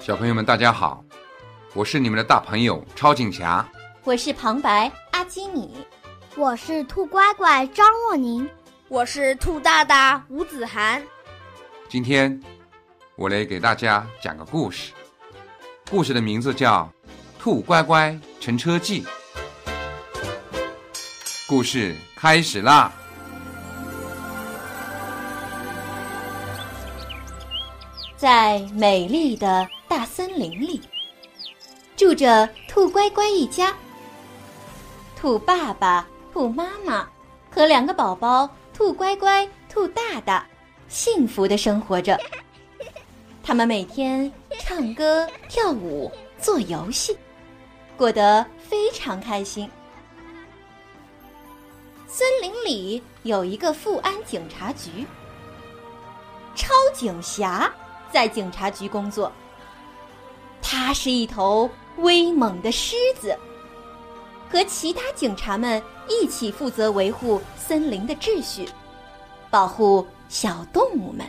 [0.00, 1.04] 小朋友们，大家好，
[1.74, 3.68] 我是你们的大朋友超警侠，
[4.02, 5.86] 我是旁白阿基米，
[6.36, 8.48] 我是兔乖乖张若宁，
[8.88, 11.02] 我是兔大大吴子涵。
[11.86, 12.40] 今天
[13.14, 14.92] 我来给大家讲个故事，
[15.90, 16.90] 故事的名字叫
[17.42, 19.02] 《兔乖乖乘车记》。
[21.46, 22.90] 故事开始啦！
[28.16, 30.80] 在美丽的大森林里，
[31.96, 33.74] 住着兔乖乖一家。
[35.16, 37.08] 兔爸爸、兔妈妈
[37.50, 40.46] 和两个宝宝兔乖乖、兔大大，
[40.86, 42.16] 幸福的生活着。
[43.42, 47.18] 他们每天唱歌、跳舞、做游戏，
[47.96, 49.68] 过得非常开心。
[52.06, 55.04] 森林里有一个富安警察局，
[56.54, 57.68] 超警侠。
[58.12, 59.30] 在警察局工作，
[60.72, 63.36] 他是一头威猛的狮子，
[64.48, 68.68] 和其他警察们一起负责维护森林的秩序，
[69.50, 71.28] 保护小动物们。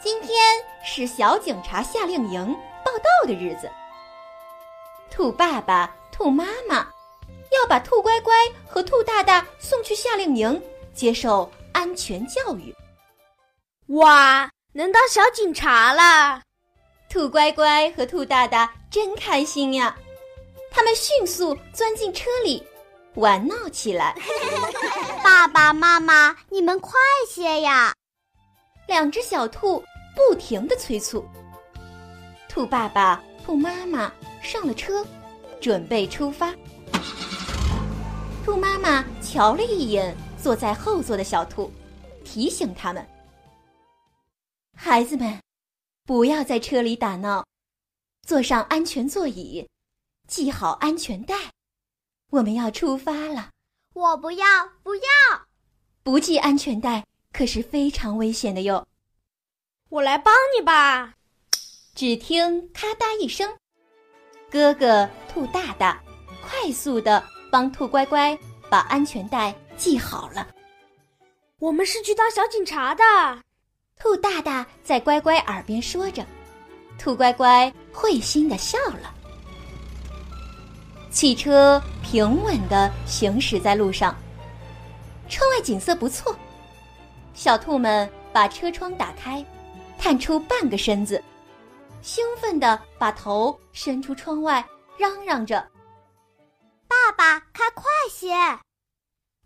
[0.00, 0.40] 今天
[0.84, 2.46] 是小警察夏令营
[2.84, 3.68] 报道的日子，
[5.10, 6.76] 兔爸爸、兔妈妈
[7.50, 8.32] 要把兔乖乖
[8.68, 10.62] 和兔大大送去夏令营
[10.94, 12.72] 接受安全教育。
[13.88, 16.40] 哇，能当小警察了！
[17.10, 19.94] 兔乖乖和兔大大真开心呀！
[20.70, 22.66] 他们迅速钻进车里，
[23.16, 24.16] 玩闹起来。
[25.22, 26.92] 爸爸妈妈，你们快
[27.28, 27.92] 些呀！
[28.86, 29.84] 两只小兔
[30.16, 31.22] 不停的催促。
[32.48, 34.10] 兔爸爸、兔妈妈
[34.42, 35.06] 上了车，
[35.60, 36.54] 准备出发。
[38.42, 41.70] 兔妈妈瞧了一眼坐在后座的小兔，
[42.24, 43.06] 提醒他们。
[44.92, 45.40] 孩子们，
[46.04, 47.46] 不要在车里打闹，
[48.26, 49.66] 坐上安全座椅，
[50.28, 51.34] 系好安全带。
[52.28, 53.48] 我们要出发了。
[53.94, 54.46] 我不要，
[54.82, 55.02] 不要！
[56.02, 58.86] 不系安全带可是非常危险的哟。
[59.88, 61.14] 我来帮你吧。
[61.94, 63.50] 只听咔嗒一声，
[64.50, 66.04] 哥哥兔大大
[66.42, 68.38] 快速的帮兔乖乖
[68.68, 70.46] 把安全带系好了。
[71.60, 73.02] 我们是去当小警察的。
[74.02, 76.26] 兔大大在乖乖耳边说着，
[76.98, 79.14] 兔乖乖会心的笑了。
[81.08, 84.12] 汽车平稳的行驶在路上，
[85.28, 86.34] 窗外景色不错。
[87.32, 89.44] 小兔们把车窗打开，
[89.96, 91.22] 探出半个身子，
[92.02, 95.64] 兴奋的把头伸出窗外，嚷嚷着
[96.88, 98.34] ：“爸爸，开快些！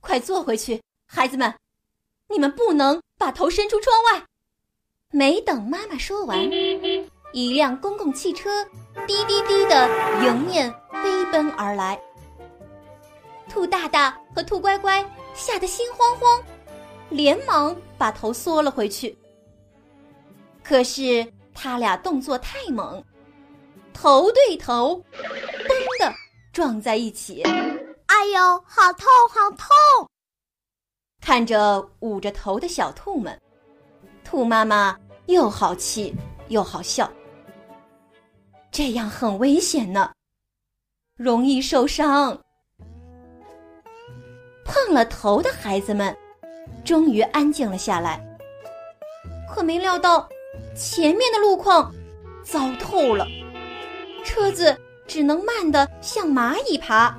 [0.00, 1.54] 快坐回去，孩子们，
[2.30, 4.24] 你们不能把头伸出窗外。”
[5.12, 6.38] 没等妈妈说完，
[7.32, 8.64] 一辆公共汽车
[9.06, 9.88] 滴滴滴的
[10.24, 10.70] 迎面
[11.02, 11.98] 飞奔而来。
[13.48, 16.42] 兔大大和兔乖乖吓得心慌慌，
[17.08, 19.16] 连忙把头缩了回去。
[20.64, 23.02] 可是他俩动作太猛，
[23.94, 26.12] 头对头，嘣的
[26.52, 27.42] 撞在一起。
[28.06, 30.10] 哎呦，好痛，好痛！
[31.22, 33.40] 看着捂着头的小兔们。
[34.28, 36.12] 兔妈妈又好气
[36.48, 37.08] 又好笑，
[38.72, 40.10] 这样很危险呢，
[41.16, 42.36] 容易受伤。
[44.64, 46.14] 碰了头的孩子们
[46.84, 48.20] 终于安静了下来，
[49.48, 50.28] 可没料到
[50.74, 51.94] 前面的路况
[52.44, 53.24] 糟透了，
[54.24, 54.76] 车子
[55.06, 57.16] 只能慢的像蚂蚁爬。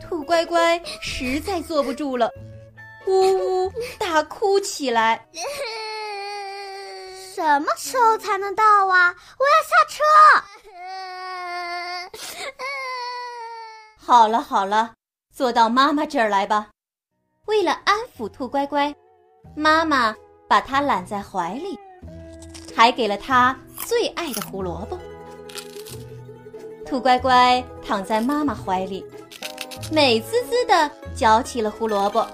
[0.00, 2.30] 兔乖乖实在坐不住了。
[3.06, 5.26] 呜呜大哭起来。
[7.34, 9.14] 什么时候才能到啊？
[9.38, 10.02] 我要下车。
[13.96, 14.94] 好了好了，
[15.34, 16.68] 坐到妈妈这儿来吧。
[17.46, 18.94] 为了安抚兔乖乖，
[19.54, 20.16] 妈妈
[20.48, 21.78] 把它揽在怀里，
[22.74, 24.98] 还给了它最爱的胡萝卜。
[26.86, 29.04] 兔乖乖躺在妈妈怀里，
[29.92, 32.26] 美滋滋的嚼起了胡萝卜。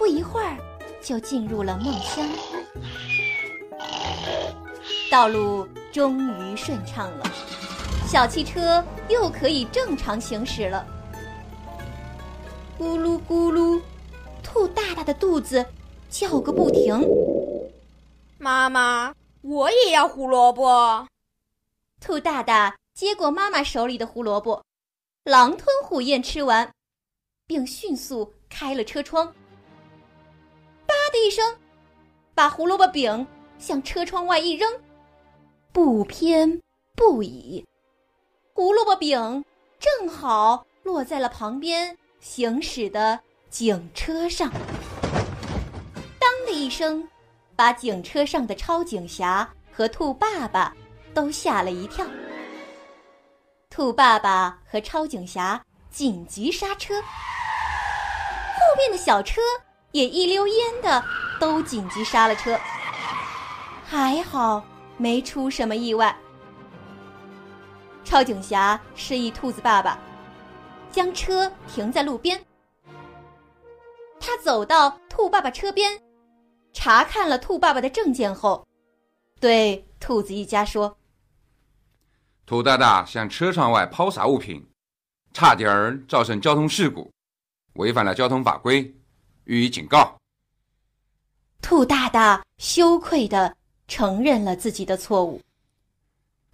[0.00, 0.56] 不一会儿，
[1.02, 2.26] 就进入了梦乡。
[5.10, 7.30] 道路终于顺畅了，
[8.08, 10.86] 小汽车又可以正常行驶了。
[12.78, 13.78] 咕噜咕噜，
[14.42, 15.66] 兔大大的肚子
[16.08, 16.98] 叫个不停。
[18.38, 21.06] 妈妈，我也要胡萝卜。
[22.00, 24.64] 兔大大接过妈妈手里的胡萝卜，
[25.24, 26.72] 狼吞虎咽吃完，
[27.46, 29.30] 并迅速开了车窗。
[31.10, 31.56] 的一声，
[32.34, 33.26] 把胡萝卜饼
[33.58, 34.72] 向车窗外一扔，
[35.72, 36.60] 不偏
[36.96, 37.64] 不倚，
[38.52, 39.44] 胡萝卜饼
[39.78, 43.18] 正好落在了旁边行驶的
[43.48, 44.50] 警车上。
[46.18, 47.06] 当的一声，
[47.56, 50.74] 把警车上的超警侠和兔爸爸
[51.12, 52.06] 都吓了一跳。
[53.68, 57.06] 兔爸爸和超警侠紧急刹车，后
[58.76, 59.40] 面的小车
[59.92, 61.04] 也一溜烟的
[61.38, 62.58] 都紧急刹了车。
[63.84, 64.64] 还好
[64.96, 66.16] 没出什么意外。
[68.04, 69.98] 超警侠示意兔子爸爸
[70.90, 72.40] 将车停在路边，
[74.18, 76.00] 他走到兔爸爸车边，
[76.72, 78.66] 查看了兔爸爸的证件后，
[79.38, 80.96] 对兔子一家说。
[82.46, 84.68] 兔大大向车窗外抛洒物品，
[85.32, 87.12] 差点儿造成交通事故，
[87.74, 88.92] 违反了交通法规，
[89.50, 90.16] 予以警告。
[91.60, 93.54] 兔大大羞愧地
[93.88, 95.40] 承认了自己的错误。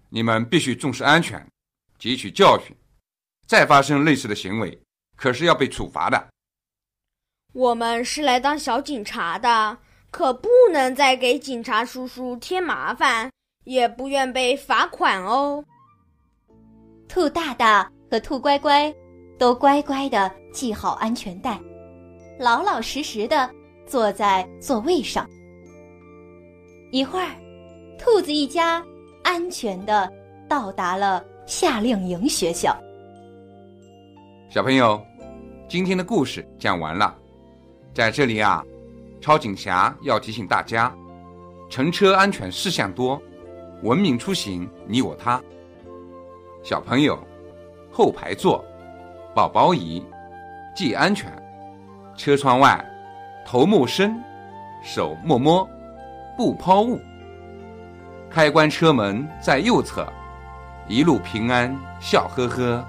[0.09, 1.47] 你们必须重视安全，
[1.99, 2.75] 汲取教训，
[3.45, 4.81] 再发生类似的行为，
[5.15, 6.27] 可是要被处罚的。
[7.53, 9.77] 我们是来当小警察的，
[10.09, 13.31] 可不能再给警察叔叔添麻烦，
[13.65, 15.63] 也不愿被罚款哦。
[17.07, 18.91] 兔大大和兔乖乖
[19.37, 21.59] 都乖乖的系好安全带，
[22.39, 23.49] 老老实实的
[23.87, 25.27] 坐在座位上。
[26.91, 27.31] 一会儿，
[27.97, 28.85] 兔子一家
[29.23, 30.11] 安全的
[30.47, 32.77] 到达了夏令营学校。
[34.51, 35.03] 小朋友，
[35.67, 37.17] 今天的故事讲完了，
[37.91, 38.63] 在这里啊，
[39.19, 40.95] 超警侠要提醒大家，
[41.71, 43.19] 乘车安全事项多，
[43.81, 45.41] 文明出行你我他。
[46.63, 47.17] 小朋友，
[47.91, 48.63] 后排座，
[49.33, 50.03] 宝宝椅，
[50.75, 51.31] 系安全。
[52.17, 52.83] 车窗外，
[53.45, 54.21] 头目伸，
[54.83, 55.69] 手摸摸，
[56.35, 56.99] 不抛物。
[58.27, 60.11] 开关车门在右侧，
[60.87, 62.83] 一路平安，笑呵呵。